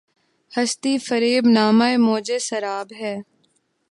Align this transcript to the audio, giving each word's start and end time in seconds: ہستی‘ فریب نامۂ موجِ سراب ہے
ہستی‘ 0.51 0.93
فریب 1.07 1.43
نامۂ 1.55 1.91
موجِ 2.05 2.27
سراب 2.47 2.87
ہے 3.01 3.15